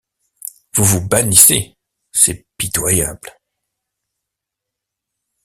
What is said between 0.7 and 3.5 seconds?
Vous vous bannissez, c’est pitoyable.